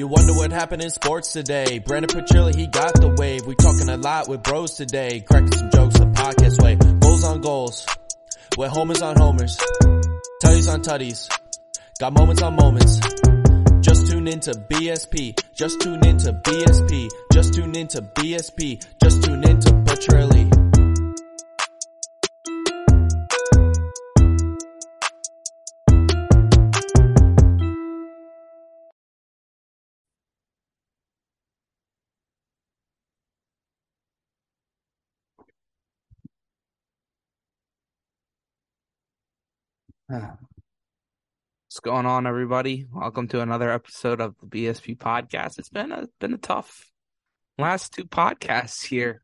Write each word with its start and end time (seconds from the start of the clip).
You 0.00 0.06
wonder 0.08 0.32
what 0.32 0.50
happened 0.50 0.80
in 0.80 0.88
sports 0.88 1.30
today. 1.34 1.78
Brandon 1.78 2.08
Petrilli, 2.08 2.56
he 2.56 2.66
got 2.66 2.94
the 2.94 3.14
wave. 3.18 3.44
We 3.44 3.54
talking 3.54 3.86
a 3.90 3.98
lot 3.98 4.28
with 4.30 4.42
bros 4.42 4.74
today. 4.74 5.20
Cracking 5.20 5.52
some 5.52 5.68
jokes 5.68 5.98
the 5.98 6.06
podcast 6.06 6.62
way. 6.62 6.76
Goals 7.00 7.22
on 7.22 7.42
goals. 7.42 7.86
With 8.56 8.70
homers 8.70 9.02
on 9.02 9.18
homers. 9.18 9.58
Tutties 10.42 10.72
on 10.72 10.80
tutties. 10.80 11.28
Got 11.98 12.14
moments 12.14 12.40
on 12.40 12.56
moments. 12.56 12.98
Just 13.82 14.10
tune 14.10 14.26
into 14.26 14.52
BSP. 14.52 15.38
Just 15.52 15.82
tune 15.82 16.02
into 16.06 16.32
BSP. 16.32 17.08
Just 17.34 17.52
tune 17.52 17.76
into 17.76 18.00
BSP. 18.00 18.82
Just 19.02 19.22
tune 19.22 19.44
into 19.44 19.69
What's 40.10 41.78
going 41.82 42.04
on, 42.04 42.26
everybody? 42.26 42.84
Welcome 42.92 43.28
to 43.28 43.42
another 43.42 43.70
episode 43.70 44.20
of 44.20 44.34
the 44.40 44.46
BSP 44.48 44.98
podcast. 44.98 45.60
It's 45.60 45.68
been 45.68 45.92
a 45.92 46.08
been 46.18 46.34
a 46.34 46.38
tough 46.38 46.90
last 47.58 47.92
two 47.92 48.06
podcasts 48.06 48.84
here. 48.84 49.22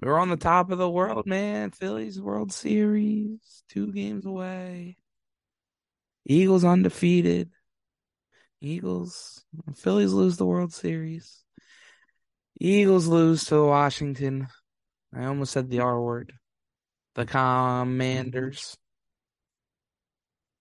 We 0.00 0.08
were 0.08 0.18
on 0.18 0.30
the 0.30 0.38
top 0.38 0.70
of 0.70 0.78
the 0.78 0.88
world, 0.88 1.26
man. 1.26 1.72
Phillies 1.72 2.18
World 2.18 2.50
Series, 2.50 3.62
two 3.68 3.92
games 3.92 4.24
away. 4.24 4.96
Eagles 6.24 6.64
undefeated. 6.64 7.50
Eagles, 8.62 9.44
Phillies 9.76 10.14
lose 10.14 10.38
the 10.38 10.46
World 10.46 10.72
Series. 10.72 11.44
Eagles 12.58 13.06
lose 13.06 13.44
to 13.44 13.66
Washington. 13.66 14.48
I 15.14 15.26
almost 15.26 15.52
said 15.52 15.68
the 15.68 15.80
R 15.80 16.00
word. 16.00 16.32
The 17.16 17.26
Commanders 17.26 18.78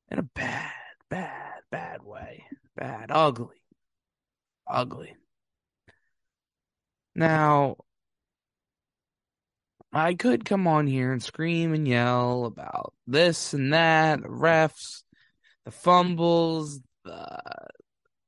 in 0.09 0.19
a 0.19 0.23
bad, 0.23 0.71
bad, 1.09 1.61
bad 1.71 2.03
way. 2.03 2.45
Bad, 2.75 3.09
ugly, 3.11 3.61
ugly. 4.67 5.15
Now, 7.15 7.77
I 9.91 10.13
could 10.13 10.45
come 10.45 10.67
on 10.67 10.85
here 10.85 11.11
and 11.11 11.23
scream 11.23 11.73
and 11.73 11.87
yell 11.87 12.45
about 12.45 12.93
this 13.07 13.53
and 13.53 13.73
that, 13.73 14.21
the 14.21 14.27
refs, 14.27 15.01
the 15.65 15.71
fumbles, 15.71 16.79
the 17.03 17.39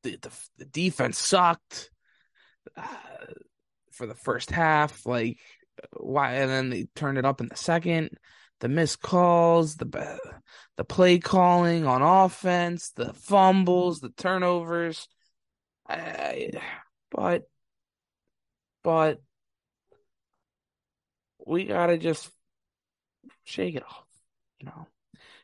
the, 0.03 0.17
the, 0.21 0.31
the 0.57 0.65
defense 0.65 1.17
sucked 1.17 1.91
uh, 2.75 2.83
for 3.91 4.07
the 4.07 4.15
first 4.15 4.49
half. 4.49 5.05
Like, 5.05 5.37
why? 5.91 6.35
And 6.35 6.49
then 6.49 6.69
they 6.69 6.87
turned 6.95 7.17
it 7.17 7.25
up 7.25 7.41
in 7.41 7.49
the 7.49 7.55
second 7.55 8.11
the 8.59 8.69
missed 8.69 9.01
calls, 9.01 9.77
the 9.77 10.19
the 10.77 10.83
play 10.83 11.19
calling 11.19 11.85
on 11.85 12.01
offense, 12.01 12.91
the 12.91 13.13
fumbles, 13.13 13.99
the 13.99 14.09
turnovers. 14.09 15.07
I, 15.87 16.51
but 17.11 17.49
but 18.83 19.21
we 21.45 21.65
gotta 21.65 21.97
just 21.97 22.29
shake 23.43 23.75
it 23.75 23.83
off. 23.83 24.05
You 24.59 24.67
know, 24.67 24.87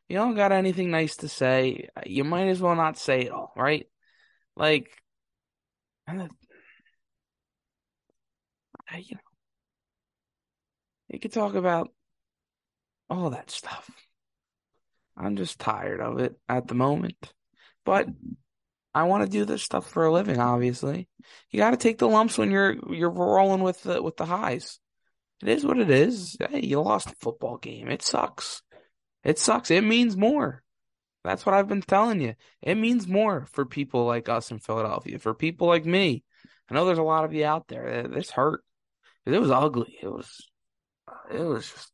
you 0.08 0.18
don't 0.18 0.36
got 0.36 0.52
anything 0.52 0.92
nice 0.92 1.18
to 1.18 1.30
say. 1.30 1.90
You 2.06 2.24
might 2.24 2.48
as 2.48 2.62
well 2.62 2.76
not 2.76 2.98
say 2.98 3.22
it 3.22 3.32
all, 3.32 3.52
right? 3.56 3.88
Like, 4.56 4.92
you 6.08 6.30
know, 9.16 9.20
you 11.10 11.20
could 11.20 11.34
talk 11.34 11.56
about 11.56 11.92
all 13.10 13.32
that 13.32 13.52
stuff. 13.52 13.90
I'm 15.18 15.36
just 15.36 15.60
tired 15.60 16.02
of 16.02 16.20
it 16.20 16.36
at 16.50 16.68
the 16.68 16.76
moment. 16.76 17.16
But 17.86 18.08
I 18.94 19.04
want 19.04 19.24
to 19.24 19.30
do 19.30 19.46
this 19.46 19.64
stuff 19.64 19.90
for 19.90 20.06
a 20.06 20.12
living, 20.12 20.40
obviously. 20.40 21.08
You 21.52 21.60
got 21.60 21.72
to 21.72 21.78
take 21.78 21.98
the 21.98 22.08
lumps 22.08 22.38
when 22.38 22.52
you're 22.52 22.76
you're 22.94 23.10
rolling 23.10 23.62
with 23.62 23.82
the 23.84 24.02
with 24.02 24.18
the 24.18 24.26
highs. 24.26 24.80
It 25.42 25.50
is 25.50 25.66
what 25.66 25.80
it 25.80 25.90
is. 25.90 26.38
Hey, 26.40 26.62
you 26.62 26.82
lost 26.82 27.12
a 27.12 27.16
football 27.16 27.58
game. 27.58 27.90
It 27.90 28.02
sucks. 28.02 28.62
It 29.24 29.38
sucks. 29.38 29.70
It 29.72 29.84
means 29.84 30.16
more. 30.16 30.64
That's 31.24 31.46
what 31.46 31.56
I've 31.56 31.68
been 31.68 31.82
telling 31.82 32.22
you. 32.22 32.36
It 32.62 32.76
means 32.76 33.08
more 33.08 33.48
for 33.52 33.66
people 33.66 34.06
like 34.06 34.30
us 34.30 34.52
in 34.52 34.60
Philadelphia, 34.60 35.20
for 35.20 35.34
people 35.34 35.68
like 35.68 35.86
me. 35.86 36.24
I 36.70 36.74
know 36.74 36.86
there's 36.86 36.98
a 36.98 37.04
lot 37.04 37.26
of 37.26 37.34
you 37.34 37.46
out 37.46 37.68
there. 37.68 38.08
This 38.08 38.32
hurt. 38.32 38.64
It 39.26 39.40
was 39.40 39.52
ugly. 39.52 39.98
It 40.02 40.08
was 40.08 40.48
it 41.32 41.42
was 41.42 41.70
just 41.70 41.92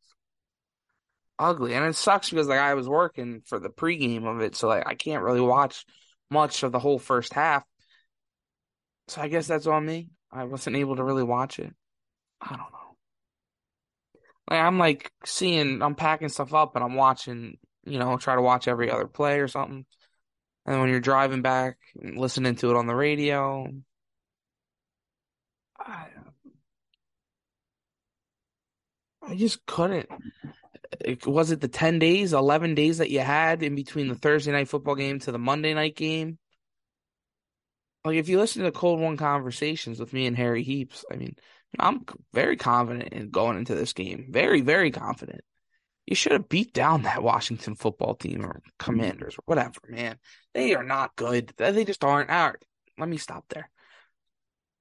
ugly, 1.42 1.74
and 1.74 1.86
it 1.86 1.96
sucks 1.96 2.30
because 2.30 2.48
like 2.48 2.60
I 2.60 2.76
was 2.76 2.88
working 2.88 3.42
for 3.46 3.60
the 3.60 3.70
pregame 3.70 4.26
of 4.26 4.42
it, 4.42 4.56
so 4.56 4.68
like 4.68 4.88
I 4.88 4.96
can't 4.96 5.24
really 5.24 5.42
watch 5.42 5.86
much 6.30 6.64
of 6.64 6.72
the 6.72 6.80
whole 6.80 7.00
first 7.00 7.34
half. 7.34 7.64
So 9.08 9.22
I 9.22 9.28
guess 9.28 9.48
that's 9.48 9.68
on 9.68 9.86
me. 9.86 10.10
I 10.32 10.46
wasn't 10.46 10.78
able 10.78 10.96
to 10.96 11.04
really 11.04 11.24
watch 11.24 11.60
it. 11.60 11.74
I 12.40 12.50
don't 12.50 12.60
know. 12.60 12.96
Like 14.50 14.60
I'm 14.60 14.78
like 14.80 15.12
seeing, 15.26 15.82
I'm 15.82 15.96
packing 15.96 16.30
stuff 16.30 16.54
up, 16.54 16.76
and 16.76 16.84
I'm 16.84 16.96
watching. 16.96 17.58
You 17.84 17.98
know, 17.98 18.16
try 18.18 18.36
to 18.36 18.44
watch 18.44 18.68
every 18.68 18.92
other 18.92 19.08
play 19.08 19.40
or 19.40 19.48
something. 19.48 19.86
And 20.68 20.80
when 20.80 20.90
you're 20.90 21.00
driving 21.00 21.42
back, 21.42 21.78
listening 21.96 22.56
to 22.58 22.70
it 22.70 22.78
on 22.78 22.86
the 22.86 22.94
radio, 22.96 23.68
I, 25.80 26.08
I 29.24 29.36
just 29.36 29.66
couldn't 29.66 30.10
was 31.26 31.52
it 31.52 31.62
the 31.62 31.68
10 31.68 32.00
days, 32.00 32.34
11 32.34 32.76
days 32.76 33.00
that 33.00 33.10
you 33.10 33.20
had 33.20 33.64
in 33.64 33.76
between 33.76 34.08
the 34.08 34.16
Thursday 34.16 34.52
night 34.52 34.68
football 34.68 34.96
game 34.96 35.20
to 35.20 35.32
the 35.32 35.40
Monday 35.40 35.74
night 35.74 35.96
game? 35.96 36.38
Like, 38.04 38.18
if 38.18 38.30
you 38.30 38.40
listen 38.40 38.64
to 38.64 38.72
Cold 38.72 39.00
One 39.00 39.18
conversations 39.18 40.00
with 40.00 40.12
me 40.12 40.26
and 40.26 40.36
Harry 40.36 40.64
Heaps, 40.64 41.06
I 41.12 41.16
mean, 41.18 41.36
I'm 41.80 42.06
very 42.34 42.58
confident 42.58 43.14
in 43.14 43.30
going 43.30 43.58
into 43.58 43.76
this 43.76 43.94
game. 43.94 44.28
Very, 44.30 44.62
very 44.62 44.92
confident. 44.92 45.42
You 46.08 46.16
should 46.16 46.32
have 46.32 46.50
beat 46.50 46.74
down 46.74 47.04
that 47.04 47.24
Washington 47.24 47.76
football 47.76 48.16
team 48.16 48.44
or 48.44 48.62
Commanders 48.80 49.36
or 49.38 49.44
whatever, 49.46 49.80
man. 49.88 50.18
They 50.54 50.74
are 50.74 50.84
not 50.84 51.16
good. 51.16 51.54
They 51.58 51.86
just 51.86 52.04
aren't. 52.04 52.30
Let 52.30 53.08
me 53.08 53.18
stop 53.18 53.46
there. 53.50 53.70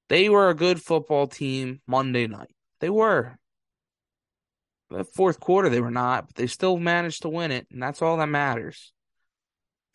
They 0.09 0.27
were 0.27 0.49
a 0.49 0.55
good 0.55 0.81
football 0.81 1.27
team 1.27 1.79
Monday 1.87 2.27
night. 2.27 2.53
They 2.81 2.89
were 2.89 3.37
the 4.91 5.03
fourth 5.03 5.39
quarter 5.39 5.69
they 5.69 5.81
were 5.81 5.91
not, 5.91 6.27
but 6.27 6.35
they 6.35 6.47
still 6.47 6.77
managed 6.77 7.23
to 7.23 7.29
win 7.29 7.51
it, 7.51 7.67
and 7.71 7.81
that's 7.81 8.01
all 8.01 8.17
that 8.17 8.27
matters. 8.27 8.91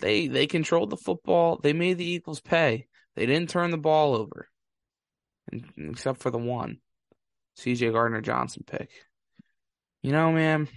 They 0.00 0.28
they 0.28 0.46
controlled 0.46 0.90
the 0.90 0.96
football. 0.96 1.58
They 1.62 1.72
made 1.72 1.98
the 1.98 2.04
Eagles 2.04 2.40
pay. 2.40 2.86
They 3.14 3.26
didn't 3.26 3.50
turn 3.50 3.70
the 3.70 3.78
ball 3.78 4.14
over, 4.14 4.48
except 5.76 6.20
for 6.20 6.30
the 6.30 6.38
one, 6.38 6.78
C.J. 7.56 7.90
Gardner 7.92 8.20
Johnson 8.20 8.64
pick. 8.66 8.90
You 10.02 10.12
know, 10.12 10.32
man. 10.32 10.68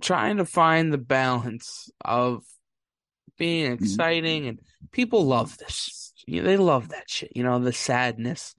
Trying 0.00 0.36
to 0.36 0.44
find 0.44 0.92
the 0.92 0.98
balance 0.98 1.90
of 2.04 2.42
being 3.38 3.72
mm-hmm. 3.72 3.84
exciting 3.84 4.46
and 4.46 4.58
people 4.92 5.24
love 5.24 5.56
this. 5.58 6.12
You 6.26 6.42
know, 6.42 6.48
they 6.48 6.56
love 6.56 6.90
that 6.90 7.08
shit. 7.08 7.32
You 7.34 7.42
know, 7.42 7.58
the 7.58 7.72
sadness 7.72 8.54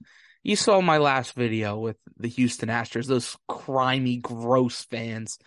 you 0.46 0.54
saw 0.54 0.80
my 0.80 0.98
last 0.98 1.32
video 1.32 1.76
with 1.76 1.96
the 2.18 2.28
Houston 2.28 2.68
Astros, 2.68 3.08
those 3.08 3.36
crimey, 3.50 4.22
gross 4.22 4.84
fans. 4.84 5.40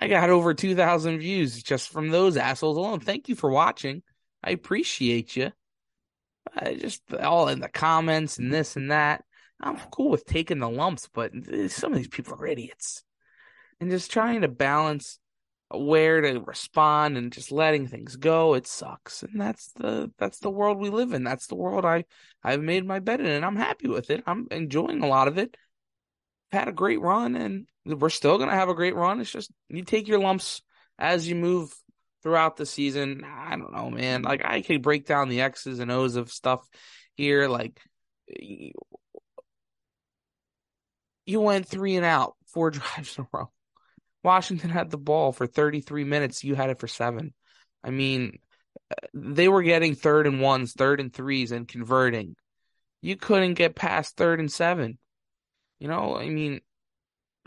I 0.00 0.08
got 0.08 0.30
over 0.30 0.54
2,000 0.54 1.18
views 1.18 1.62
just 1.62 1.90
from 1.90 2.08
those 2.08 2.38
assholes 2.38 2.78
alone. 2.78 3.00
Thank 3.00 3.28
you 3.28 3.34
for 3.34 3.50
watching. 3.50 4.02
I 4.42 4.52
appreciate 4.52 5.36
you. 5.36 5.52
I 6.56 6.72
just 6.72 7.02
all 7.12 7.48
in 7.48 7.60
the 7.60 7.68
comments 7.68 8.38
and 8.38 8.50
this 8.50 8.76
and 8.76 8.90
that. 8.90 9.24
I'm 9.60 9.76
cool 9.90 10.08
with 10.08 10.24
taking 10.24 10.58
the 10.58 10.70
lumps, 10.70 11.10
but 11.12 11.32
some 11.68 11.92
of 11.92 11.98
these 11.98 12.08
people 12.08 12.32
are 12.40 12.46
idiots. 12.46 13.04
And 13.78 13.90
just 13.90 14.10
trying 14.10 14.40
to 14.40 14.48
balance 14.48 15.18
where 15.72 16.20
to 16.20 16.40
respond 16.40 17.16
and 17.16 17.32
just 17.32 17.52
letting 17.52 17.86
things 17.86 18.16
go. 18.16 18.54
It 18.54 18.66
sucks. 18.66 19.22
And 19.22 19.40
that's 19.40 19.72
the 19.72 20.10
that's 20.18 20.38
the 20.40 20.50
world 20.50 20.78
we 20.78 20.90
live 20.90 21.12
in. 21.12 21.22
That's 21.22 21.46
the 21.46 21.54
world 21.54 21.84
i 21.84 22.04
i've 22.42 22.62
made 22.62 22.86
my 22.86 22.98
bed 22.98 23.20
in 23.20 23.26
and 23.26 23.44
i'm 23.44 23.56
happy 23.56 23.88
with 23.88 24.10
it. 24.10 24.22
I'm 24.26 24.48
enjoying 24.50 25.02
a 25.02 25.06
lot 25.06 25.28
of 25.28 25.38
it. 25.38 25.56
Had 26.50 26.68
a 26.68 26.72
great 26.72 27.00
run 27.00 27.36
and 27.36 27.66
we're 27.86 28.10
still 28.10 28.38
going 28.38 28.50
to 28.50 28.56
have 28.56 28.68
a 28.68 28.74
great 28.74 28.96
run. 28.96 29.20
It's 29.20 29.30
just 29.30 29.50
you 29.68 29.82
take 29.84 30.08
your 30.08 30.18
lumps 30.18 30.62
as 30.98 31.28
you 31.28 31.36
move 31.36 31.72
throughout 32.22 32.56
the 32.56 32.66
season. 32.66 33.24
I 33.24 33.50
don't 33.50 33.72
know 33.72 33.90
man. 33.90 34.22
Like 34.22 34.44
i 34.44 34.62
could 34.62 34.82
break 34.82 35.06
down 35.06 35.28
the 35.28 35.42
x's 35.42 35.78
and 35.78 35.92
o's 35.92 36.16
of 36.16 36.32
stuff 36.32 36.66
here. 37.14 37.48
Like 37.48 37.80
you 41.26 41.40
went 41.40 41.68
three 41.68 41.94
and 41.94 42.04
out 42.04 42.34
four 42.46 42.70
drives 42.72 43.16
in 43.16 43.24
a 43.24 43.28
row 43.32 43.50
Washington 44.22 44.70
had 44.70 44.90
the 44.90 44.98
ball 44.98 45.32
for 45.32 45.46
33 45.46 46.04
minutes. 46.04 46.44
You 46.44 46.54
had 46.54 46.70
it 46.70 46.78
for 46.78 46.88
seven. 46.88 47.32
I 47.82 47.90
mean, 47.90 48.38
they 49.14 49.48
were 49.48 49.62
getting 49.62 49.94
third 49.94 50.26
and 50.26 50.40
ones, 50.40 50.72
third 50.72 51.00
and 51.00 51.12
threes, 51.12 51.52
and 51.52 51.66
converting. 51.66 52.36
You 53.00 53.16
couldn't 53.16 53.54
get 53.54 53.74
past 53.74 54.16
third 54.16 54.40
and 54.40 54.52
seven. 54.52 54.98
You 55.78 55.88
know, 55.88 56.16
I 56.16 56.28
mean, 56.28 56.60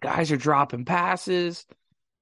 guys 0.02 0.31
are 0.31 0.38
dropping 0.38 0.86
passes, 0.86 1.66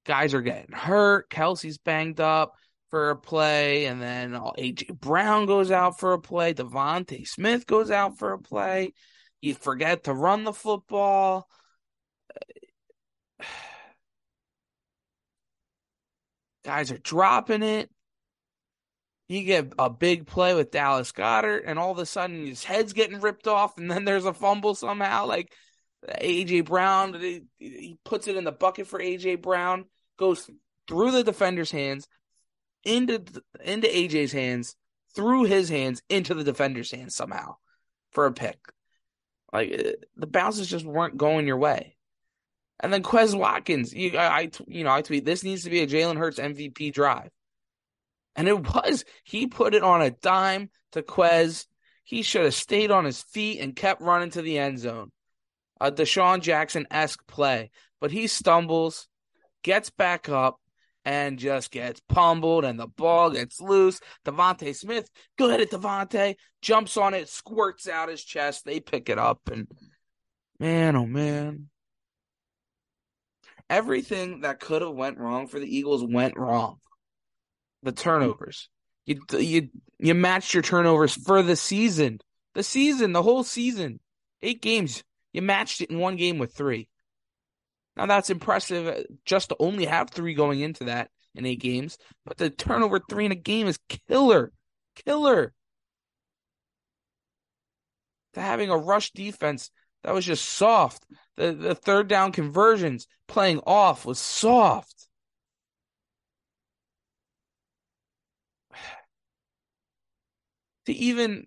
guys 0.04 0.34
are 0.34 0.42
getting 0.42 0.72
hurt. 0.72 1.30
Kelce's 1.30 1.78
banged 1.78 2.20
up 2.20 2.54
for 2.90 3.10
a 3.10 3.16
play, 3.16 3.86
and 3.86 4.02
then 4.02 4.34
uh, 4.34 4.50
AJ 4.58 5.00
Brown 5.00 5.46
goes 5.46 5.70
out 5.70 5.98
for 5.98 6.12
a 6.12 6.20
play. 6.20 6.52
DeVonta 6.52 7.26
Smith 7.26 7.66
goes 7.66 7.90
out 7.90 8.18
for 8.18 8.32
a 8.32 8.38
play. 8.38 8.92
You 9.40 9.54
forget 9.54 10.04
to 10.04 10.14
run 10.14 10.44
the 10.44 10.52
football. 10.52 11.48
Guys 16.64 16.92
are 16.92 16.98
dropping 16.98 17.62
it. 17.62 17.90
You 19.28 19.44
get 19.44 19.72
a 19.78 19.88
big 19.88 20.26
play 20.26 20.54
with 20.54 20.70
Dallas 20.70 21.12
Goedert, 21.12 21.62
and 21.66 21.78
all 21.78 21.90
of 21.90 21.98
a 21.98 22.06
sudden 22.06 22.46
his 22.46 22.64
head's 22.64 22.92
getting 22.92 23.20
ripped 23.20 23.48
off, 23.48 23.78
and 23.78 23.90
then 23.90 24.04
there's 24.04 24.26
a 24.26 24.34
fumble 24.34 24.74
somehow. 24.74 25.26
Like 25.26 25.52
AJ 26.08 26.66
Brown, 26.66 27.14
he 27.58 27.98
puts 28.04 28.28
it 28.28 28.36
in 28.36 28.44
the 28.44 28.52
bucket 28.52 28.86
for 28.86 29.00
AJ 29.00 29.40
Brown, 29.40 29.86
goes 30.18 30.50
through 30.86 31.12
the 31.12 31.24
defender's 31.24 31.70
hands, 31.70 32.06
into 32.84 33.24
into 33.64 33.88
AJ's 33.88 34.32
hands, 34.32 34.76
through 35.14 35.44
his 35.44 35.68
hands, 35.68 36.02
into 36.08 36.34
the 36.34 36.44
defender's 36.44 36.90
hands 36.90 37.14
somehow 37.14 37.56
for 38.10 38.26
a 38.26 38.32
pick. 38.32 38.58
Like 39.52 39.72
uh, 39.72 39.92
the 40.16 40.26
bounces 40.26 40.68
just 40.68 40.84
weren't 40.84 41.16
going 41.16 41.46
your 41.46 41.58
way. 41.58 41.96
And 42.82 42.92
then 42.92 43.04
Quez 43.04 43.38
Watkins, 43.38 43.94
you, 43.94 44.18
I, 44.18 44.50
you 44.66 44.82
know, 44.82 44.90
I 44.90 45.02
tweet 45.02 45.24
this 45.24 45.44
needs 45.44 45.62
to 45.64 45.70
be 45.70 45.80
a 45.80 45.86
Jalen 45.86 46.18
Hurts 46.18 46.40
MVP 46.40 46.92
drive, 46.92 47.30
and 48.34 48.48
it 48.48 48.58
was. 48.58 49.04
He 49.22 49.46
put 49.46 49.74
it 49.74 49.84
on 49.84 50.02
a 50.02 50.10
dime 50.10 50.68
to 50.92 51.02
Quez. 51.02 51.66
He 52.02 52.22
should 52.22 52.44
have 52.44 52.54
stayed 52.54 52.90
on 52.90 53.04
his 53.04 53.22
feet 53.22 53.60
and 53.60 53.76
kept 53.76 54.02
running 54.02 54.30
to 54.30 54.42
the 54.42 54.58
end 54.58 54.80
zone. 54.80 55.12
A 55.80 55.92
DeSean 55.92 56.40
Jackson 56.42 56.86
esque 56.90 57.24
play, 57.28 57.70
but 58.00 58.10
he 58.10 58.26
stumbles, 58.26 59.06
gets 59.62 59.90
back 59.90 60.28
up, 60.28 60.56
and 61.04 61.38
just 61.38 61.70
gets 61.70 62.00
pummeled, 62.08 62.64
and 62.64 62.78
the 62.78 62.86
ball 62.86 63.30
gets 63.30 63.60
loose. 63.60 64.00
DeVonta 64.24 64.74
Smith, 64.74 65.08
go 65.38 65.48
ahead 65.48 65.60
at 65.60 65.70
DeVonta, 65.70 66.34
jumps 66.60 66.96
on 66.96 67.14
it, 67.14 67.28
squirts 67.28 67.88
out 67.88 68.08
his 68.08 68.24
chest. 68.24 68.64
They 68.64 68.80
pick 68.80 69.08
it 69.08 69.18
up, 69.18 69.40
and 69.50 69.68
man, 70.58 70.96
oh 70.96 71.06
man, 71.06 71.68
everything 73.68 74.40
that 74.40 74.60
could 74.60 74.82
have 74.82 74.92
went 74.92 75.18
wrong 75.18 75.46
for 75.46 75.58
the 75.58 75.76
Eagles 75.76 76.04
went 76.04 76.36
wrong. 76.36 76.78
The 77.82 77.92
turnovers, 77.92 78.68
you 79.06 79.20
you 79.32 79.68
you 79.98 80.14
matched 80.14 80.54
your 80.54 80.62
turnovers 80.62 81.14
for 81.14 81.42
the 81.42 81.56
season, 81.56 82.20
the 82.54 82.62
season, 82.62 83.12
the 83.12 83.22
whole 83.22 83.42
season, 83.42 84.00
eight 84.42 84.62
games. 84.62 85.02
You 85.32 85.42
matched 85.42 85.80
it 85.80 85.90
in 85.90 85.98
one 85.98 86.16
game 86.16 86.38
with 86.38 86.54
three. 86.54 86.88
Now 87.96 88.06
that's 88.06 88.30
impressive 88.30 89.04
just 89.24 89.48
to 89.48 89.56
only 89.58 89.86
have 89.86 90.10
three 90.10 90.34
going 90.34 90.60
into 90.60 90.84
that 90.84 91.10
in 91.34 91.46
eight 91.46 91.60
games, 91.60 91.98
but 92.24 92.36
the 92.36 92.50
turnover 92.50 93.00
three 93.00 93.26
in 93.26 93.32
a 93.32 93.36
game 93.36 93.66
is 93.66 93.78
killer, 94.08 94.52
killer. 94.94 95.52
To 98.34 98.40
having 98.40 98.70
a 98.70 98.76
rush 98.78 99.10
defense 99.10 99.70
that 100.04 100.14
was 100.14 100.24
just 100.24 100.44
soft. 100.44 101.06
The 101.36 101.52
the 101.52 101.74
third 101.74 102.08
down 102.08 102.32
conversions 102.32 103.06
playing 103.28 103.60
off 103.66 104.04
was 104.04 104.18
soft. 104.18 105.08
To 110.86 110.92
even 110.92 111.46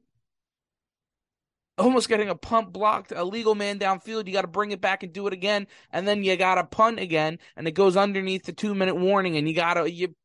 almost 1.78 2.10
getting 2.10 2.30
a 2.30 2.36
punt 2.36 2.72
blocked, 2.72 3.12
a 3.12 3.24
legal 3.24 3.56
man 3.56 3.80
downfield. 3.80 4.28
You 4.28 4.34
got 4.34 4.42
to 4.42 4.48
bring 4.48 4.72
it 4.72 4.82
back 4.82 5.04
and 5.04 5.12
do 5.12 5.28
it 5.28 5.34
again, 5.34 5.68
and 5.92 6.08
then 6.08 6.24
you 6.24 6.36
got 6.38 6.56
to 6.56 6.64
punt 6.64 7.00
again, 7.00 7.40
and 7.56 7.68
it 7.68 7.72
goes 7.72 7.98
underneath 7.98 8.46
the 8.46 8.54
two 8.54 8.74
minute 8.76 8.96
warning, 8.96 9.38
and 9.38 9.48
you 9.48 9.54
got 9.54 9.76
to 9.76 9.92
you 9.92 10.16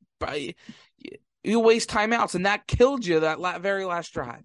you 1.43 1.61
waste 1.61 1.91
timeouts, 1.91 2.35
and 2.35 2.47
that 2.47 2.67
killed 2.67 3.05
you 3.05 3.21
that 3.21 3.61
very 3.61 3.85
last 3.85 4.13
drive. 4.13 4.43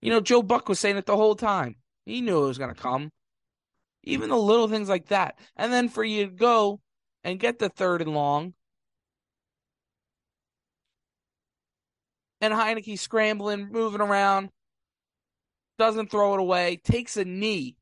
You 0.00 0.10
know, 0.10 0.20
Joe 0.20 0.42
Buck 0.42 0.68
was 0.68 0.78
saying 0.78 0.96
it 0.96 1.06
the 1.06 1.16
whole 1.16 1.34
time. 1.34 1.76
He 2.08 2.22
knew 2.22 2.42
it 2.42 2.46
was 2.46 2.56
going 2.56 2.74
to 2.74 2.80
come. 2.80 3.12
Even 4.02 4.30
the 4.30 4.36
little 4.36 4.66
things 4.66 4.88
like 4.88 5.08
that, 5.08 5.38
and 5.56 5.70
then 5.70 5.90
for 5.90 6.02
you 6.02 6.24
to 6.24 6.32
go 6.32 6.80
and 7.22 7.38
get 7.38 7.58
the 7.58 7.68
third 7.68 8.00
and 8.00 8.14
long. 8.14 8.54
And 12.40 12.54
Heinicke 12.54 12.98
scrambling, 12.98 13.68
moving 13.70 14.00
around, 14.00 14.48
doesn't 15.76 16.10
throw 16.10 16.32
it 16.32 16.40
away, 16.40 16.80
takes 16.82 17.18
a 17.18 17.26
knee, 17.26 17.76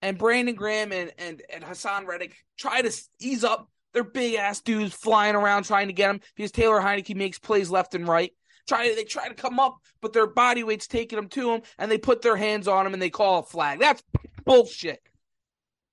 and 0.00 0.16
Brandon 0.16 0.54
Graham 0.54 0.90
and, 0.90 1.12
and, 1.18 1.42
and 1.52 1.62
Haason 1.62 2.06
Reddick 2.06 2.34
try 2.56 2.80
to 2.80 2.90
ease 3.20 3.44
up. 3.44 3.68
They're 3.92 4.04
big 4.04 4.36
ass 4.36 4.62
dudes 4.62 4.94
flying 4.94 5.34
around 5.34 5.64
trying 5.64 5.88
to 5.88 5.92
get 5.92 6.08
him 6.08 6.20
because 6.34 6.52
Taylor 6.52 6.80
Heinicke 6.80 7.14
makes 7.14 7.38
plays 7.38 7.68
left 7.68 7.94
and 7.94 8.08
right. 8.08 8.32
Try 8.68 8.94
they 8.94 9.04
try 9.04 9.28
to 9.28 9.34
come 9.34 9.58
up, 9.58 9.78
but 10.00 10.12
their 10.12 10.26
body 10.26 10.62
weight's 10.62 10.86
taking 10.86 11.16
them 11.16 11.28
to 11.30 11.52
him, 11.52 11.62
and 11.78 11.90
they 11.90 11.98
put 11.98 12.22
their 12.22 12.36
hands 12.36 12.68
on 12.68 12.86
him 12.86 12.92
and 12.92 13.02
they 13.02 13.10
call 13.10 13.40
a 13.40 13.42
flag. 13.42 13.80
That's 13.80 14.02
bullshit. 14.44 15.00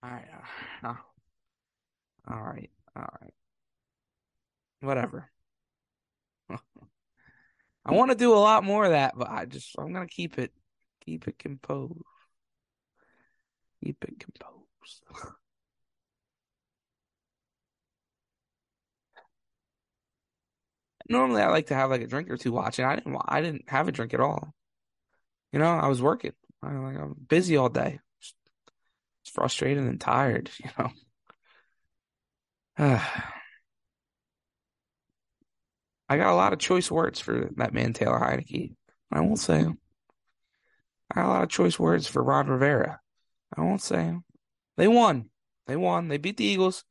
All 0.03 0.09
right, 0.09 0.27
uh, 0.83 0.93
all 2.27 2.41
right, 2.41 2.69
all 2.95 3.09
right, 3.21 3.33
whatever. 4.81 5.29
I 7.85 7.93
want 7.93 8.11
to 8.11 8.17
do 8.17 8.33
a 8.33 8.35
lot 8.35 8.63
more 8.63 8.85
of 8.85 8.91
that, 8.91 9.13
but 9.17 9.29
I 9.29 9.45
just 9.45 9.75
I'm 9.77 9.91
gonna 9.91 10.07
keep 10.07 10.37
it 10.37 10.53
Keep 11.09 11.27
it 11.27 11.39
composed. 11.39 12.03
Keep 13.83 14.03
it 14.03 14.19
composed. 14.19 15.03
Normally, 21.09 21.41
I 21.41 21.49
like 21.49 21.67
to 21.67 21.75
have 21.75 21.89
like 21.89 22.01
a 22.01 22.07
drink 22.07 22.29
or 22.29 22.37
two 22.37 22.51
watching. 22.51 22.85
I 22.85 22.95
didn't. 22.95 23.17
I 23.27 23.41
didn't 23.41 23.67
have 23.67 23.87
a 23.87 23.91
drink 23.91 24.13
at 24.13 24.19
all. 24.19 24.53
You 25.51 25.59
know, 25.59 25.65
I 25.65 25.87
was 25.87 26.01
working. 26.01 26.33
I 26.61 26.71
like 26.73 26.97
I'm 26.97 27.15
busy 27.27 27.57
all 27.57 27.69
day. 27.69 27.99
It's 29.23 29.31
frustrated 29.31 29.83
and 29.83 29.99
tired. 29.99 30.51
You 30.63 30.69
know. 30.77 30.91
I 36.09 36.17
got 36.17 36.31
a 36.31 36.35
lot 36.35 36.53
of 36.53 36.59
choice 36.59 36.89
words 36.89 37.19
for 37.19 37.49
that 37.57 37.73
man 37.73 37.93
Taylor 37.93 38.19
Heinicke. 38.19 38.75
I 39.11 39.21
won't 39.21 39.39
say. 39.39 39.65
I 41.11 41.15
got 41.15 41.25
a 41.25 41.29
lot 41.29 41.43
of 41.43 41.49
choice 41.49 41.79
words 41.79 42.07
for 42.07 42.23
Ron 42.23 42.47
Rivera. 42.47 42.99
I 43.55 43.61
won't 43.61 43.81
say. 43.81 44.13
They 44.77 44.87
won. 44.87 45.29
They 45.67 45.75
won. 45.75 46.07
They 46.07 46.17
beat 46.17 46.37
the 46.37 46.45
Eagles. 46.45 46.83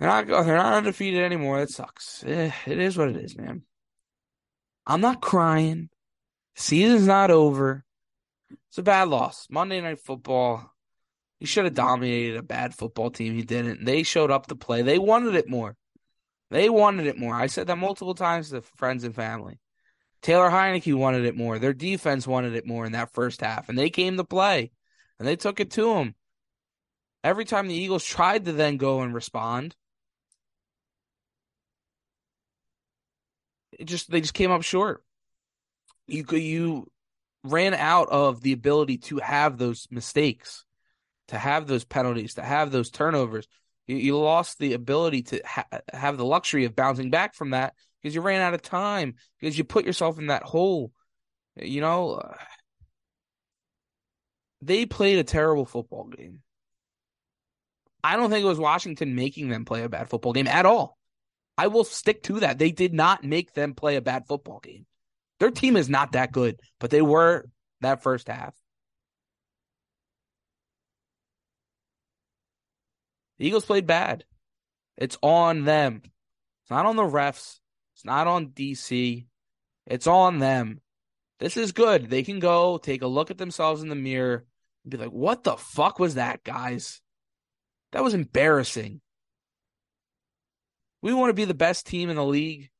They're 0.00 0.08
not. 0.08 0.26
They're 0.26 0.56
not 0.56 0.78
undefeated 0.78 1.22
anymore. 1.22 1.60
That 1.60 1.68
sucks. 1.68 2.24
Eh, 2.26 2.50
it 2.66 2.78
is 2.78 2.96
what 2.96 3.10
it 3.10 3.16
is, 3.16 3.36
man. 3.36 3.62
I'm 4.86 5.02
not 5.02 5.20
crying. 5.20 5.90
Season's 6.56 7.06
not 7.06 7.30
over. 7.30 7.84
It's 8.70 8.78
a 8.78 8.82
bad 8.82 9.08
loss. 9.08 9.46
Monday 9.50 9.80
Night 9.80 10.00
Football. 10.00 10.72
He 11.38 11.46
should 11.46 11.64
have 11.64 11.74
dominated 11.74 12.36
a 12.36 12.42
bad 12.42 12.74
football 12.74 13.10
team. 13.10 13.34
He 13.34 13.42
didn't. 13.42 13.84
They 13.84 14.02
showed 14.02 14.30
up 14.30 14.46
to 14.46 14.56
play. 14.56 14.80
They 14.82 14.98
wanted 14.98 15.34
it 15.34 15.48
more. 15.48 15.76
They 16.50 16.70
wanted 16.70 17.06
it 17.06 17.18
more. 17.18 17.34
I 17.34 17.46
said 17.46 17.66
that 17.66 17.76
multiple 17.76 18.14
times 18.14 18.50
to 18.50 18.62
friends 18.62 19.04
and 19.04 19.14
family. 19.14 19.60
Taylor 20.22 20.50
Heinicke 20.50 20.94
wanted 20.94 21.24
it 21.24 21.36
more. 21.36 21.58
Their 21.58 21.72
defense 21.72 22.26
wanted 22.26 22.54
it 22.54 22.66
more 22.66 22.84
in 22.86 22.92
that 22.92 23.12
first 23.12 23.40
half, 23.40 23.68
and 23.68 23.78
they 23.78 23.90
came 23.90 24.16
to 24.16 24.24
play, 24.24 24.70
and 25.18 25.28
they 25.28 25.36
took 25.36 25.60
it 25.60 25.70
to 25.72 25.94
them. 25.94 26.14
Every 27.22 27.44
time 27.44 27.68
the 27.68 27.74
Eagles 27.74 28.04
tried 28.04 28.46
to 28.46 28.52
then 28.52 28.76
go 28.76 29.00
and 29.00 29.14
respond, 29.14 29.76
it 33.80 33.86
just 33.86 34.10
they 34.10 34.20
just 34.20 34.34
came 34.34 34.50
up 34.50 34.62
short. 34.62 35.02
You 36.06 36.24
you 36.32 36.86
ran 37.42 37.72
out 37.72 38.10
of 38.10 38.42
the 38.42 38.52
ability 38.52 38.98
to 38.98 39.18
have 39.18 39.56
those 39.56 39.88
mistakes, 39.90 40.66
to 41.28 41.38
have 41.38 41.66
those 41.66 41.84
penalties, 41.84 42.34
to 42.34 42.42
have 42.42 42.70
those 42.70 42.90
turnovers. 42.90 43.48
You, 43.86 43.96
you 43.96 44.18
lost 44.18 44.58
the 44.58 44.74
ability 44.74 45.22
to 45.22 45.40
ha- 45.46 45.64
have 45.92 46.18
the 46.18 46.26
luxury 46.26 46.66
of 46.66 46.76
bouncing 46.76 47.08
back 47.08 47.34
from 47.34 47.50
that 47.50 47.72
because 48.02 48.14
you 48.14 48.20
ran 48.20 48.42
out 48.42 48.52
of 48.52 48.60
time 48.60 49.14
because 49.40 49.56
you 49.56 49.64
put 49.64 49.86
yourself 49.86 50.18
in 50.18 50.26
that 50.26 50.42
hole. 50.42 50.92
You 51.56 51.80
know, 51.80 52.20
they 54.60 54.84
played 54.84 55.18
a 55.18 55.24
terrible 55.24 55.64
football 55.64 56.08
game. 56.08 56.42
I 58.04 58.16
don't 58.16 58.30
think 58.30 58.44
it 58.44 58.48
was 58.48 58.58
Washington 58.58 59.14
making 59.14 59.48
them 59.48 59.64
play 59.64 59.84
a 59.84 59.88
bad 59.88 60.10
football 60.10 60.34
game 60.34 60.48
at 60.48 60.66
all. 60.66 60.98
I 61.60 61.66
will 61.66 61.84
stick 61.84 62.22
to 62.22 62.40
that. 62.40 62.58
They 62.58 62.72
did 62.72 62.94
not 62.94 63.22
make 63.22 63.52
them 63.52 63.74
play 63.74 63.96
a 63.96 64.00
bad 64.00 64.26
football 64.26 64.60
game. 64.60 64.86
Their 65.40 65.50
team 65.50 65.76
is 65.76 65.90
not 65.90 66.12
that 66.12 66.32
good, 66.32 66.58
but 66.78 66.88
they 66.88 67.02
were 67.02 67.50
that 67.82 68.02
first 68.02 68.28
half. 68.28 68.54
The 73.38 73.46
Eagles 73.46 73.66
played 73.66 73.86
bad. 73.86 74.24
It's 74.96 75.18
on 75.20 75.66
them. 75.66 76.00
It's 76.62 76.70
not 76.70 76.86
on 76.86 76.96
the 76.96 77.02
refs. 77.02 77.58
It's 77.94 78.06
not 78.06 78.26
on 78.26 78.52
DC. 78.52 79.26
It's 79.86 80.06
on 80.06 80.38
them. 80.38 80.80
This 81.40 81.58
is 81.58 81.72
good. 81.72 82.08
They 82.08 82.22
can 82.22 82.38
go 82.38 82.78
take 82.78 83.02
a 83.02 83.06
look 83.06 83.30
at 83.30 83.36
themselves 83.36 83.82
in 83.82 83.90
the 83.90 83.94
mirror 83.94 84.46
and 84.84 84.90
be 84.90 84.96
like, 84.96 85.12
what 85.12 85.44
the 85.44 85.58
fuck 85.58 85.98
was 85.98 86.14
that, 86.14 86.42
guys? 86.42 87.02
That 87.92 88.02
was 88.02 88.14
embarrassing. 88.14 89.02
We 91.02 91.12
want 91.12 91.30
to 91.30 91.34
be 91.34 91.44
the 91.44 91.54
best 91.54 91.86
team 91.86 92.10
in 92.10 92.16
the 92.16 92.24
league. 92.24 92.70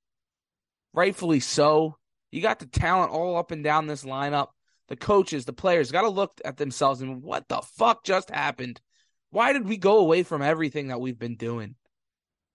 Rightfully 0.93 1.41
so. 1.41 1.97
You 2.31 2.43
got 2.43 2.59
the 2.59 2.67
talent 2.67 3.13
all 3.13 3.37
up 3.37 3.51
and 3.51 3.65
down 3.65 3.87
this 3.87 4.05
lineup. 4.05 4.49
The 4.89 4.97
coaches, 4.97 5.45
the 5.45 5.53
players 5.53 5.93
got 5.93 6.03
to 6.03 6.09
look 6.09 6.41
at 6.45 6.57
themselves 6.57 7.01
and 7.01 7.23
what 7.23 7.49
the 7.49 7.63
fuck 7.77 8.05
just 8.05 8.31
happened? 8.31 8.81
Why 9.31 9.53
did 9.53 9.69
we 9.69 9.77
go 9.77 9.99
away 9.99 10.25
from 10.25 10.43
everything 10.43 10.89
that 10.89 11.01
we've 11.01 11.19
been 11.19 11.37
doing? 11.37 11.77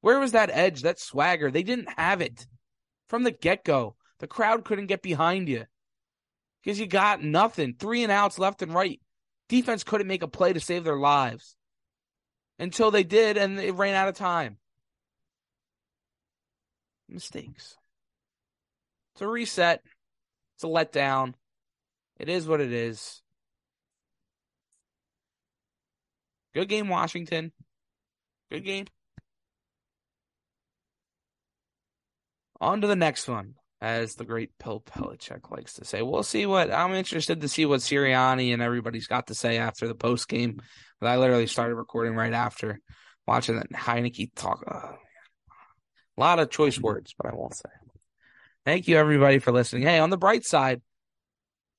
Where 0.02 0.20
was 0.20 0.34
that 0.34 0.52
edge, 0.52 0.82
that 0.82 1.00
swagger? 1.00 1.50
They 1.50 1.64
didn't 1.64 1.90
have 1.98 2.22
it 2.22 2.46
from 3.08 3.24
the 3.24 3.32
get 3.32 3.64
go. 3.64 3.96
The 4.20 4.28
crowd 4.28 4.66
couldn't 4.66 4.88
get 4.88 5.02
behind 5.02 5.48
you 5.48 5.66
because 6.62 6.80
you 6.80 6.88
got 6.88 7.24
nothing. 7.24 7.76
Three 7.80 8.04
and 8.04 8.12
outs 8.12 8.38
left 8.38 8.62
and 8.62 8.74
right. 8.74 9.00
Defense 9.48 9.84
couldn't 9.84 10.08
make 10.08 10.24
a 10.24 10.28
play 10.28 10.54
to 10.54 10.60
save 10.60 10.84
their 10.84 10.98
lives 10.98 11.56
until 12.60 12.92
they 12.92 13.04
did, 13.04 13.38
and 13.38 13.60
it 13.60 13.74
ran 13.74 13.94
out 13.94 14.08
of 14.08 14.16
time. 14.16 14.58
Mistakes. 17.16 17.78
It's 19.14 19.22
a 19.22 19.28
reset. 19.28 19.82
It's 20.56 20.66
a 20.66 20.68
letdown. 20.68 21.34
It 22.20 22.28
is 22.28 22.46
what 22.46 22.60
it 22.60 22.74
is. 22.74 23.22
Good 26.54 26.68
game, 26.68 26.90
Washington. 26.90 27.54
Good 28.52 28.66
game. 28.66 28.88
On 32.60 32.82
to 32.82 32.88
the 32.88 32.98
next 32.98 33.30
one, 33.30 33.56
as 33.80 34.16
the 34.16 34.26
great 34.26 34.52
Bill 34.62 34.82
Belichick 34.82 35.50
likes 35.52 35.76
to 35.76 35.86
say. 35.86 36.02
We'll 36.02 36.24
see 36.24 36.46
what 36.46 36.70
I'm 36.70 36.94
interested 36.96 37.40
to 37.40 37.48
see 37.48 37.66
what 37.66 37.80
Sirianni 37.80 38.52
and 38.52 38.62
everybody's 38.62 39.08
got 39.08 39.28
to 39.28 39.36
say 39.36 39.58
after 39.58 39.88
the 39.88 39.96
post 39.96 40.28
game. 40.28 40.62
But 41.00 41.08
I 41.08 41.16
literally 41.16 41.48
started 41.48 41.76
recording 41.76 42.16
right 42.16 42.34
after 42.34 42.82
watching 43.26 43.56
that 43.56 43.72
Heinicke 43.72 44.32
talk. 44.36 44.66
Oh, 44.70 44.98
a 46.18 46.22
lot 46.22 46.40
of 46.40 46.50
choice 46.50 46.80
words, 46.80 47.14
but 47.18 47.32
I 47.32 47.36
won't 47.36 47.56
say. 47.56 47.70
Thank 48.66 48.88
you 48.88 48.98
everybody 48.98 49.40
for 49.40 49.52
listening. 49.52 49.84
Hey, 49.84 50.00
on 50.00 50.10
the 50.10 50.18
bright 50.18 50.44
side, 50.44 50.82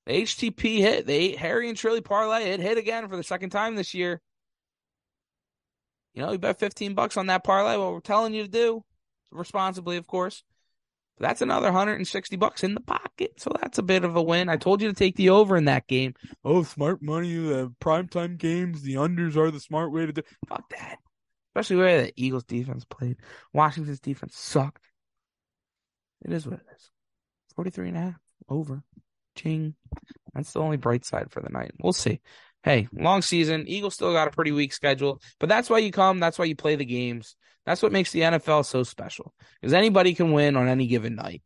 the 0.07 0.23
HTP 0.23 0.79
hit. 0.79 1.07
The 1.07 1.35
Harry 1.37 1.69
and 1.69 1.77
Trilly 1.77 2.05
parlay 2.05 2.51
it 2.51 2.61
hit 2.61 2.79
again 2.79 3.09
for 3.09 3.17
the 3.17 3.25
second 3.25 3.51
time 3.51 3.75
this 3.75 3.93
year. 3.93 4.21
You 6.15 6.23
know, 6.23 6.33
you 6.33 6.39
bet 6.39 6.59
15 6.59 6.95
bucks 6.95 7.17
on 7.17 7.27
that 7.27 7.45
parlay. 7.45 7.77
What 7.77 7.93
we're 7.93 8.01
telling 8.01 8.35
you 8.35 8.43
to 8.45 8.49
do, 8.49 8.85
responsibly, 9.31 9.97
of 9.97 10.07
course. 10.07 10.45
But 11.19 11.29
that's 11.29 11.43
another 11.43 11.67
160 11.67 12.37
bucks 12.37 12.63
in 12.63 12.75
the 12.75 12.81
pocket. 12.81 13.33
So 13.39 13.51
that's 13.61 13.79
a 13.79 13.83
bit 13.83 14.05
of 14.05 14.17
a 14.17 14.23
win. 14.23 14.49
I 14.49 14.57
told 14.57 14.81
you 14.81 14.89
to 14.89 14.95
take 14.95 15.17
the 15.17 15.31
over 15.31 15.57
in 15.57 15.65
that 15.65 15.87
game. 15.89 16.15
Oh, 16.45 16.63
smart 16.63 17.03
money, 17.03 17.37
uh, 17.37 17.69
primetime 17.81 18.39
games, 18.39 18.83
the 18.83 18.95
unders 18.95 19.37
are 19.37 19.51
the 19.51 19.61
smart 19.61 19.93
way 19.93 20.07
to 20.07 20.13
do. 20.13 20.23
Fuck 20.49 20.69
that. 20.71 20.99
Especially 21.57 21.77
where 21.77 22.03
the 22.03 22.13
Eagles 22.17 22.45
defense 22.45 22.85
played. 22.85 23.17
Washington's 23.55 24.01
defense 24.01 24.37
sucked. 24.37 24.85
It 26.23 26.33
is 26.33 26.47
what 26.47 26.61
it 26.61 26.67
is. 26.77 26.91
43 27.55 27.89
and 27.89 27.97
a 27.97 28.01
half 28.01 28.21
over. 28.49 28.83
Ching. 29.35 29.75
That's 30.35 30.53
the 30.53 30.61
only 30.61 30.77
bright 30.77 31.07
side 31.07 31.31
for 31.31 31.41
the 31.41 31.49
night. 31.49 31.73
We'll 31.81 31.93
see 31.93 32.21
hey, 32.67 32.89
long 32.93 33.23
season. 33.23 33.65
Eagles 33.67 33.95
still 33.95 34.13
got 34.13 34.29
a 34.29 34.33
pretty 34.33 34.53
weak 34.53 34.75
schedule, 34.75 35.23
but 35.39 35.49
that's 35.49 35.71
why 35.71 35.79
you 35.79 35.93
come. 35.93 36.19
That's 36.19 36.39
why 36.39 36.45
you 36.45 36.57
play 36.57 36.75
the 36.75 36.85
games. 36.85 37.37
That's 37.65 37.81
what 37.81 37.93
makes 37.93 38.11
the 38.11 38.21
NFL 38.21 38.67
so 38.67 38.83
special 38.83 39.33
because 39.61 39.73
anybody 39.73 40.15
can 40.15 40.33
win 40.33 40.57
on 40.57 40.69
any 40.69 40.87
given 40.87 41.15
night. 41.15 41.43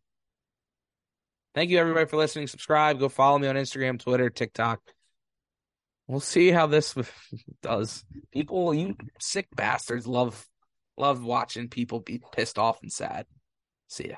Thank 1.54 1.70
you 1.70 1.78
everybody 1.78 2.06
for 2.06 2.16
listening. 2.16 2.46
Subscribe. 2.46 2.98
Go 2.98 3.08
follow 3.08 3.38
me 3.38 3.48
on 3.48 3.56
Instagram, 3.56 4.00
Twitter, 4.00 4.30
TikTok. 4.30 4.80
We'll 6.10 6.18
see 6.18 6.50
how 6.50 6.66
this 6.66 6.96
does. 7.62 8.04
People, 8.32 8.74
you 8.74 8.96
sick 9.20 9.46
bastards, 9.54 10.08
love 10.08 10.44
love 10.96 11.22
watching 11.22 11.68
people 11.68 12.00
be 12.00 12.20
pissed 12.32 12.58
off 12.58 12.82
and 12.82 12.92
sad. 12.92 13.26
See 13.86 14.08
ya. 14.08 14.16